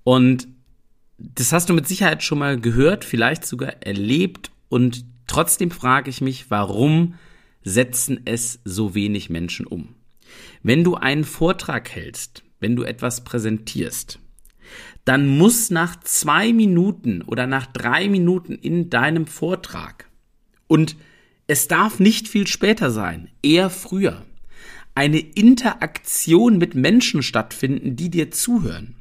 Und 0.05 0.49
das 1.19 1.53
hast 1.53 1.69
du 1.69 1.75
mit 1.75 1.87
Sicherheit 1.87 2.23
schon 2.23 2.39
mal 2.39 2.59
gehört, 2.59 3.05
vielleicht 3.05 3.45
sogar 3.45 3.83
erlebt. 3.83 4.51
Und 4.69 5.05
trotzdem 5.27 5.71
frage 5.71 6.09
ich 6.09 6.21
mich, 6.21 6.51
warum 6.51 7.15
setzen 7.63 8.21
es 8.25 8.61
so 8.65 8.95
wenig 8.95 9.29
Menschen 9.31 9.67
um? 9.67 9.95
Wenn 10.63 10.85
du 10.85 10.95
einen 10.95 11.25
Vortrag 11.25 11.91
hältst, 11.91 12.43
wenn 12.61 12.77
du 12.77 12.83
etwas 12.83 13.25
präsentierst, 13.25 14.19
dann 15.05 15.27
muss 15.27 15.71
nach 15.71 16.01
zwei 16.01 16.53
Minuten 16.53 17.23
oder 17.23 17.47
nach 17.47 17.67
drei 17.67 18.09
Minuten 18.09 18.55
in 18.55 18.89
deinem 18.89 19.27
Vortrag 19.27 20.09
und 20.67 20.97
es 21.47 21.69
darf 21.69 22.01
nicht 22.01 22.29
viel 22.29 22.47
später 22.47 22.91
sein, 22.91 23.29
eher 23.43 23.69
früher, 23.69 24.25
eine 24.95 25.19
Interaktion 25.19 26.57
mit 26.57 26.75
Menschen 26.75 27.23
stattfinden, 27.23 27.97
die 27.97 28.09
dir 28.09 28.31
zuhören. 28.31 28.95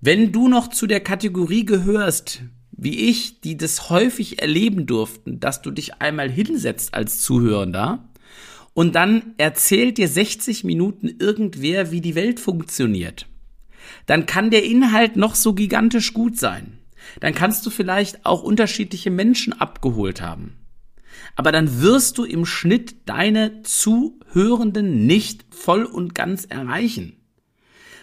Wenn 0.00 0.32
du 0.32 0.48
noch 0.48 0.68
zu 0.68 0.86
der 0.86 1.00
Kategorie 1.00 1.64
gehörst, 1.64 2.42
wie 2.72 3.08
ich, 3.08 3.40
die 3.40 3.56
das 3.56 3.90
häufig 3.90 4.40
erleben 4.40 4.86
durften, 4.86 5.40
dass 5.40 5.62
du 5.62 5.70
dich 5.70 6.00
einmal 6.00 6.30
hinsetzt 6.30 6.94
als 6.94 7.20
Zuhörender 7.20 8.08
und 8.74 8.94
dann 8.94 9.34
erzählt 9.38 9.98
dir 9.98 10.08
60 10.08 10.64
Minuten 10.64 11.08
irgendwer, 11.18 11.90
wie 11.90 12.00
die 12.00 12.14
Welt 12.14 12.40
funktioniert, 12.40 13.26
dann 14.06 14.26
kann 14.26 14.50
der 14.50 14.64
Inhalt 14.64 15.16
noch 15.16 15.34
so 15.34 15.54
gigantisch 15.54 16.12
gut 16.12 16.38
sein. 16.38 16.78
Dann 17.20 17.34
kannst 17.34 17.64
du 17.66 17.70
vielleicht 17.70 18.24
auch 18.24 18.42
unterschiedliche 18.42 19.10
Menschen 19.10 19.52
abgeholt 19.52 20.20
haben 20.20 20.56
aber 21.36 21.52
dann 21.52 21.80
wirst 21.80 22.18
du 22.18 22.24
im 22.24 22.46
Schnitt 22.46 23.08
deine 23.08 23.62
Zuhörenden 23.62 25.06
nicht 25.06 25.44
voll 25.50 25.84
und 25.84 26.14
ganz 26.14 26.44
erreichen. 26.44 27.16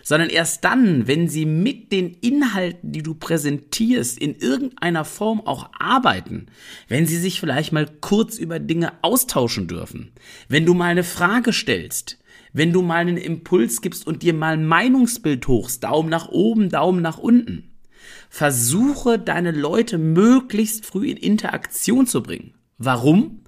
Sondern 0.03 0.29
erst 0.29 0.63
dann, 0.63 1.07
wenn 1.07 1.27
sie 1.27 1.45
mit 1.45 1.91
den 1.91 2.13
Inhalten, 2.13 2.91
die 2.91 3.03
du 3.03 3.13
präsentierst, 3.13 4.17
in 4.17 4.35
irgendeiner 4.35 5.05
Form 5.05 5.45
auch 5.45 5.69
arbeiten, 5.77 6.47
wenn 6.87 7.05
sie 7.05 7.17
sich 7.17 7.39
vielleicht 7.39 7.71
mal 7.71 7.87
kurz 8.01 8.37
über 8.37 8.59
Dinge 8.59 8.93
austauschen 9.01 9.67
dürfen, 9.67 10.11
wenn 10.47 10.65
du 10.65 10.73
mal 10.73 10.87
eine 10.87 11.03
Frage 11.03 11.53
stellst, 11.53 12.17
wenn 12.53 12.73
du 12.73 12.81
mal 12.81 12.97
einen 12.97 13.17
Impuls 13.17 13.81
gibst 13.81 14.05
und 14.07 14.23
dir 14.23 14.33
mal 14.33 14.53
ein 14.53 14.65
Meinungsbild 14.65 15.47
hochst, 15.47 15.83
Daumen 15.83 16.09
nach 16.09 16.29
oben, 16.29 16.69
Daumen 16.69 17.01
nach 17.01 17.17
unten. 17.17 17.71
Versuche 18.29 19.19
deine 19.19 19.51
Leute 19.51 19.97
möglichst 19.97 20.85
früh 20.85 21.09
in 21.09 21.17
Interaktion 21.17 22.07
zu 22.07 22.23
bringen. 22.23 22.53
Warum? 22.77 23.41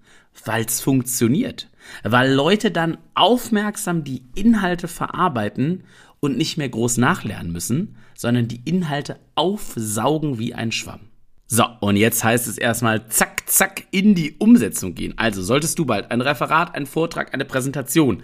Weil 0.45 0.65
es 0.65 0.81
funktioniert. 0.81 1.69
Weil 2.03 2.33
Leute 2.33 2.71
dann 2.71 2.97
aufmerksam 3.13 4.03
die 4.03 4.23
Inhalte 4.35 4.87
verarbeiten 4.87 5.83
und 6.23 6.37
nicht 6.37 6.55
mehr 6.57 6.69
groß 6.69 6.99
nachlernen 6.99 7.51
müssen, 7.51 7.97
sondern 8.15 8.47
die 8.47 8.61
Inhalte 8.63 9.19
aufsaugen 9.35 10.39
wie 10.39 10.53
ein 10.53 10.71
Schwamm. 10.71 11.01
So, 11.47 11.65
und 11.81 11.97
jetzt 11.97 12.23
heißt 12.23 12.47
es 12.47 12.57
erstmal 12.57 13.09
zack, 13.09 13.43
zack 13.45 13.83
in 13.91 14.15
die 14.15 14.37
Umsetzung 14.39 14.95
gehen. 14.95 15.15
Also 15.17 15.43
solltest 15.43 15.77
du 15.79 15.85
bald 15.85 16.11
ein 16.11 16.21
Referat, 16.21 16.75
einen 16.75 16.85
Vortrag, 16.85 17.33
eine 17.33 17.43
Präsentation 17.43 18.23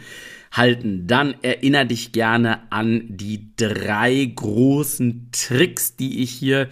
halten, 0.54 1.08
dann 1.08 1.36
erinnere 1.42 1.88
dich 1.88 2.14
gerne 2.14 2.72
an 2.72 3.04
die 3.10 3.54
drei 3.58 4.32
großen 4.34 5.28
Tricks, 5.34 5.98
die 5.98 6.24
ich 6.24 6.32
hier 6.32 6.70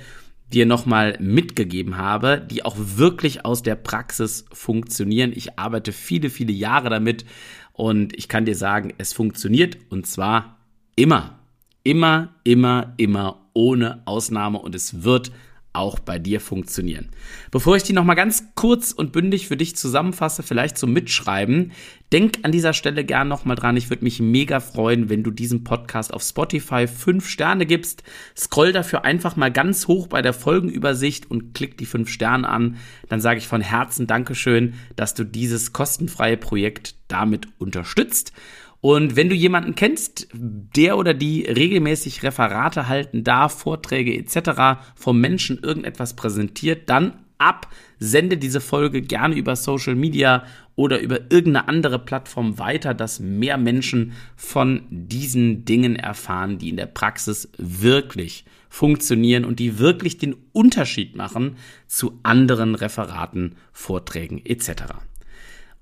dir 0.54 0.66
nochmal 0.66 1.18
mitgegeben 1.20 1.98
habe, 1.98 2.42
die 2.50 2.64
auch 2.64 2.78
wirklich 2.78 3.44
aus 3.44 3.64
der 3.64 3.76
Praxis 3.76 4.46
funktionieren. 4.54 5.34
Ich 5.36 5.60
arbeite 5.60 5.92
viele, 5.92 6.30
viele 6.30 6.54
Jahre 6.54 6.90
damit 6.90 7.26
und 7.74 8.18
ich 8.18 8.30
kann 8.30 8.46
dir 8.46 8.56
sagen, 8.56 8.94
es 8.98 9.12
funktioniert 9.12 9.78
und 9.90 10.08
zwar 10.08 10.57
immer, 10.98 11.40
immer, 11.84 12.36
immer, 12.44 12.94
immer 12.98 13.48
ohne 13.54 14.02
Ausnahme 14.06 14.60
und 14.60 14.76
es 14.76 15.04
wird 15.04 15.32
auch 15.78 16.00
bei 16.00 16.18
dir 16.18 16.42
funktionieren. 16.42 17.10
Bevor 17.52 17.76
ich 17.76 17.84
die 17.84 17.94
nochmal 17.94 18.16
ganz 18.16 18.46
kurz 18.56 18.92
und 18.92 19.12
bündig 19.12 19.48
für 19.48 19.58
dich 19.58 19.76
zusammenfasse, 19.76 20.42
vielleicht 20.42 20.78
zum 20.78 20.92
Mitschreiben, 20.92 21.72
denk 22.12 22.40
an 22.42 22.52
dieser 22.52 22.74
Stelle 22.74 23.06
gern 23.06 23.28
nochmal 23.28 23.56
dran. 23.56 23.78
Ich 23.78 23.92
würde 23.92 24.04
mich 24.04 24.20
mega 24.20 24.60
freuen, 24.60 25.10
wenn 25.10 25.24
du 25.24 25.30
diesem 25.30 25.64
Podcast 25.64 26.12
auf 26.12 26.24
Spotify 26.24 26.88
fünf 26.88 27.30
Sterne 27.30 27.68
gibst. 27.68 28.02
Scroll 28.36 28.72
dafür 28.72 29.06
einfach 29.06 29.36
mal 29.36 29.52
ganz 29.52 29.88
hoch 29.88 30.08
bei 30.08 30.24
der 30.24 30.34
Folgenübersicht 30.34 31.30
und 31.30 31.54
klick 31.54 31.78
die 31.78 31.86
fünf 31.86 32.10
Sterne 32.10 32.50
an. 32.50 32.78
Dann 33.08 33.22
sage 33.22 33.38
ich 33.38 33.48
von 33.48 33.62
Herzen 33.62 34.08
Dankeschön, 34.08 34.74
dass 34.96 35.14
du 35.14 35.26
dieses 35.26 35.74
kostenfreie 35.74 36.38
Projekt 36.38 36.96
damit 37.08 37.48
unterstützt. 37.60 38.34
Und 38.80 39.16
wenn 39.16 39.30
du 39.30 39.36
jemanden 39.36 39.76
kennst, 39.76 40.28
der 40.34 40.98
oder 40.98 41.14
die 41.14 41.44
regelmäßig 41.44 42.24
Referate 42.24 42.88
halten 42.88 43.24
darf, 43.24 43.60
Vorträge 43.60 44.16
etc. 44.16 44.80
vom 44.96 45.20
Menschen 45.20 45.60
irgendetwas 45.60 46.16
präsentiert, 46.16 46.90
dann 46.90 47.14
ab, 47.40 47.72
sende 48.00 48.38
diese 48.38 48.62
Folge 48.62 49.02
gerne 49.02 49.36
über 49.36 49.56
Social 49.56 49.96
Media 49.96 50.44
oder 50.76 51.00
über 51.00 51.32
irgendeine 51.32 51.68
andere 51.68 52.00
Plattform 52.00 52.60
weiter, 52.60 52.94
dass 52.94 53.20
mehr 53.20 53.58
Menschen 53.58 54.14
von 54.36 54.84
diesen 54.90 55.66
Dingen 55.66 55.96
erfahren, 55.96 56.60
die 56.60 56.70
in 56.70 56.78
der 56.78 56.86
Praxis 56.86 57.50
wirklich 57.58 58.46
funktionieren 58.70 59.46
und 59.46 59.60
die 59.60 59.80
wirklich 59.80 60.18
den 60.18 60.36
Unterschied 60.52 61.16
machen 61.16 61.56
zu 61.88 62.20
anderen 62.24 62.76
Referaten, 62.76 63.56
Vorträgen 63.72 64.46
etc. 64.46 64.84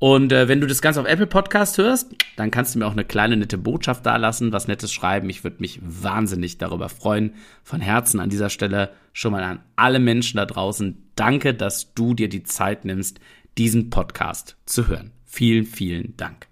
Und 0.05 0.31
äh, 0.31 0.47
wenn 0.47 0.61
du 0.61 0.67
das 0.67 0.83
Ganze 0.83 1.01
auf 1.01 1.07
Apple 1.07 1.25
Podcast 1.25 1.79
hörst, 1.79 2.15
dann 2.35 2.51
kannst 2.51 2.75
du 2.75 2.77
mir 2.77 2.85
auch 2.85 2.91
eine 2.91 3.05
kleine 3.05 3.37
nette 3.37 3.57
Botschaft 3.57 4.05
dalassen, 4.05 4.51
was 4.51 4.67
Nettes 4.67 4.93
schreiben. 4.93 5.31
Ich 5.31 5.43
würde 5.43 5.57
mich 5.61 5.79
wahnsinnig 5.81 6.59
darüber 6.59 6.89
freuen. 6.89 7.33
Von 7.63 7.81
Herzen 7.81 8.19
an 8.19 8.29
dieser 8.29 8.51
Stelle 8.51 8.91
schon 9.13 9.31
mal 9.31 9.41
an 9.41 9.63
alle 9.75 9.97
Menschen 9.97 10.37
da 10.37 10.45
draußen. 10.45 10.95
Danke, 11.15 11.55
dass 11.55 11.95
du 11.95 12.13
dir 12.13 12.29
die 12.29 12.43
Zeit 12.43 12.85
nimmst, 12.85 13.19
diesen 13.57 13.89
Podcast 13.89 14.57
zu 14.67 14.87
hören. 14.87 15.09
Vielen, 15.25 15.65
vielen 15.65 16.15
Dank. 16.17 16.49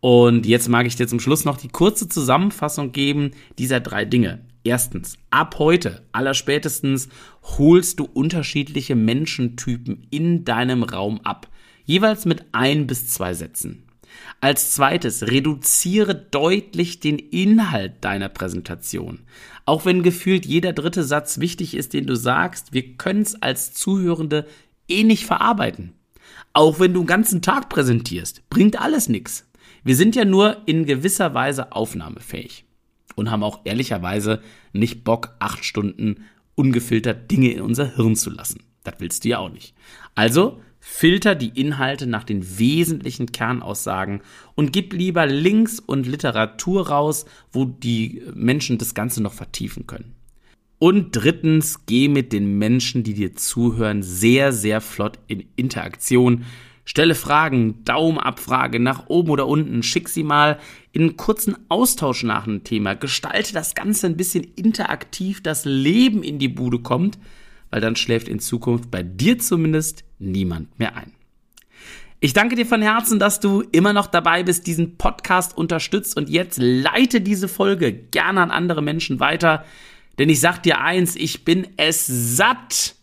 Und 0.00 0.46
jetzt 0.46 0.70
mag 0.70 0.86
ich 0.86 0.96
dir 0.96 1.08
zum 1.08 1.20
Schluss 1.20 1.44
noch 1.44 1.58
die 1.58 1.68
kurze 1.68 2.08
Zusammenfassung 2.08 2.92
geben 2.92 3.32
dieser 3.58 3.80
drei 3.80 4.06
Dinge. 4.06 4.40
Erstens, 4.64 5.18
ab 5.28 5.58
heute, 5.58 6.06
allerspätestens, 6.12 7.10
holst 7.58 8.00
du 8.00 8.04
unterschiedliche 8.06 8.94
Menschentypen 8.94 10.06
in 10.08 10.46
deinem 10.46 10.84
Raum 10.84 11.20
ab 11.20 11.48
jeweils 11.88 12.26
mit 12.26 12.44
ein 12.52 12.86
bis 12.86 13.08
zwei 13.08 13.34
Sätzen. 13.34 13.82
Als 14.40 14.72
zweites, 14.72 15.26
reduziere 15.26 16.14
deutlich 16.14 17.00
den 17.00 17.18
Inhalt 17.18 18.04
deiner 18.04 18.28
Präsentation. 18.28 19.20
Auch 19.64 19.84
wenn 19.84 20.02
gefühlt 20.02 20.46
jeder 20.46 20.72
dritte 20.72 21.02
Satz 21.02 21.40
wichtig 21.40 21.74
ist, 21.74 21.94
den 21.94 22.06
du 22.06 22.14
sagst, 22.14 22.72
wir 22.72 22.96
können 22.96 23.22
es 23.22 23.42
als 23.42 23.72
Zuhörende 23.72 24.46
eh 24.86 25.02
nicht 25.02 25.24
verarbeiten. 25.24 25.94
Auch 26.52 26.78
wenn 26.78 26.92
du 26.92 27.00
einen 27.00 27.06
ganzen 27.06 27.42
Tag 27.42 27.68
präsentierst, 27.68 28.48
bringt 28.50 28.80
alles 28.80 29.08
nichts. 29.08 29.48
Wir 29.82 29.96
sind 29.96 30.14
ja 30.14 30.24
nur 30.24 30.58
in 30.66 30.84
gewisser 30.84 31.32
Weise 31.34 31.72
aufnahmefähig 31.72 32.64
und 33.16 33.30
haben 33.30 33.42
auch 33.42 33.60
ehrlicherweise 33.64 34.42
nicht 34.72 35.04
Bock, 35.04 35.36
acht 35.38 35.64
Stunden 35.64 36.24
ungefiltert 36.54 37.30
Dinge 37.30 37.50
in 37.52 37.62
unser 37.62 37.96
Hirn 37.96 38.14
zu 38.14 38.30
lassen. 38.30 38.62
Das 38.84 38.94
willst 38.98 39.24
du 39.24 39.30
ja 39.30 39.38
auch 39.38 39.50
nicht. 39.50 39.74
Also 40.14 40.60
Filter 40.90 41.34
die 41.34 41.50
Inhalte 41.60 42.06
nach 42.06 42.24
den 42.24 42.58
wesentlichen 42.58 43.30
Kernaussagen 43.30 44.22
und 44.56 44.72
gib 44.72 44.94
lieber 44.94 45.26
Links 45.26 45.78
und 45.78 46.06
Literatur 46.06 46.88
raus, 46.88 47.26
wo 47.52 47.66
die 47.66 48.22
Menschen 48.34 48.78
das 48.78 48.94
Ganze 48.94 49.22
noch 49.22 49.34
vertiefen 49.34 49.86
können. 49.86 50.16
Und 50.78 51.10
drittens, 51.12 51.84
geh 51.84 52.08
mit 52.08 52.32
den 52.32 52.58
Menschen, 52.58 53.04
die 53.04 53.12
dir 53.12 53.36
zuhören, 53.36 54.02
sehr, 54.02 54.50
sehr 54.50 54.80
flott 54.80 55.18
in 55.28 55.44
Interaktion. 55.56 56.46
Stelle 56.84 57.14
Fragen, 57.14 57.84
Daumenabfrage 57.84 58.80
nach 58.80 59.08
oben 59.08 59.30
oder 59.30 59.46
unten, 59.46 59.82
schick 59.82 60.08
sie 60.08 60.24
mal 60.24 60.58
in 60.92 61.02
einen 61.02 61.16
kurzen 61.18 61.54
Austausch 61.68 62.24
nach 62.24 62.46
einem 62.46 62.64
Thema. 62.64 62.94
Gestalte 62.94 63.52
das 63.52 63.74
Ganze 63.74 64.06
ein 64.06 64.16
bisschen 64.16 64.42
interaktiv, 64.56 65.42
dass 65.42 65.66
Leben 65.66 66.22
in 66.22 66.38
die 66.38 66.48
Bude 66.48 66.80
kommt 66.80 67.18
weil 67.70 67.80
dann 67.80 67.96
schläft 67.96 68.28
in 68.28 68.40
Zukunft 68.40 68.90
bei 68.90 69.02
dir 69.02 69.38
zumindest 69.38 70.04
niemand 70.18 70.78
mehr 70.78 70.96
ein. 70.96 71.12
Ich 72.20 72.32
danke 72.32 72.56
dir 72.56 72.66
von 72.66 72.82
Herzen, 72.82 73.20
dass 73.20 73.38
du 73.38 73.62
immer 73.70 73.92
noch 73.92 74.08
dabei 74.08 74.42
bist, 74.42 74.66
diesen 74.66 74.96
Podcast 74.96 75.56
unterstützt 75.56 76.16
und 76.16 76.28
jetzt 76.28 76.58
leite 76.60 77.20
diese 77.20 77.46
Folge 77.46 77.92
gerne 77.92 78.40
an 78.40 78.50
andere 78.50 78.82
Menschen 78.82 79.20
weiter. 79.20 79.64
Denn 80.18 80.28
ich 80.28 80.40
sag 80.40 80.60
dir 80.64 80.80
eins, 80.80 81.14
ich 81.14 81.44
bin 81.44 81.68
es 81.76 82.06
satt, 82.08 82.96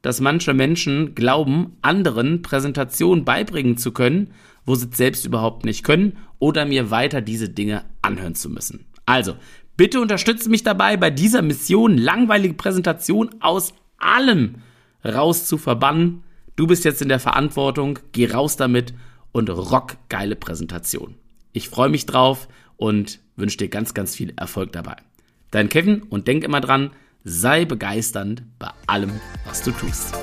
dass 0.00 0.22
manche 0.22 0.54
Menschen 0.54 1.14
glauben, 1.14 1.76
anderen 1.82 2.40
Präsentationen 2.40 3.26
beibringen 3.26 3.76
zu 3.76 3.92
können, 3.92 4.32
wo 4.64 4.74
sie 4.74 4.88
es 4.90 4.96
selbst 4.96 5.26
überhaupt 5.26 5.66
nicht 5.66 5.84
können 5.84 6.16
oder 6.38 6.64
mir 6.64 6.90
weiter 6.90 7.20
diese 7.20 7.50
Dinge 7.50 7.84
anhören 8.00 8.34
zu 8.34 8.48
müssen. 8.48 8.86
Also, 9.04 9.36
bitte 9.76 10.00
unterstütze 10.00 10.48
mich 10.48 10.62
dabei, 10.62 10.96
bei 10.96 11.10
dieser 11.10 11.42
Mission 11.42 11.98
langweilige 11.98 12.54
Präsentation 12.54 13.28
aus 13.40 13.74
allem 13.98 14.56
raus 15.04 15.44
zu 15.44 15.58
verbannen 15.58 16.23
Du 16.56 16.68
bist 16.68 16.84
jetzt 16.84 17.02
in 17.02 17.08
der 17.08 17.18
Verantwortung, 17.18 17.98
geh 18.12 18.30
raus 18.30 18.56
damit 18.56 18.94
und 19.32 19.50
rock 19.50 19.96
geile 20.08 20.36
Präsentation. 20.36 21.16
Ich 21.52 21.68
freue 21.68 21.88
mich 21.88 22.06
drauf 22.06 22.46
und 22.76 23.18
wünsche 23.34 23.58
dir 23.58 23.68
ganz, 23.68 23.92
ganz 23.92 24.14
viel 24.14 24.32
Erfolg 24.36 24.70
dabei. 24.70 24.96
Dein 25.50 25.68
Kevin 25.68 26.02
und 26.02 26.28
denk 26.28 26.44
immer 26.44 26.60
dran, 26.60 26.90
sei 27.24 27.64
begeisternd 27.64 28.44
bei 28.60 28.70
allem, 28.86 29.20
was 29.44 29.62
du 29.62 29.72
tust. 29.72 30.14